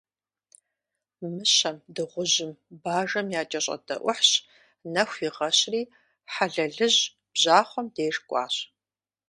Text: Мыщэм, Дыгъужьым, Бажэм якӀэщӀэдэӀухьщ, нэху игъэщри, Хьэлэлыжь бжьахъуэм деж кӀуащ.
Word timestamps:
Мыщэм, 1.33 1.77
Дыгъужьым, 1.95 2.51
Бажэм 2.83 3.27
якӀэщӀэдэӀухьщ, 3.41 4.31
нэху 4.93 5.21
игъэщри, 5.27 5.81
Хьэлэлыжь 6.33 6.99
бжьахъуэм 7.33 7.87
деж 7.95 8.15
кӀуащ. 8.27 8.55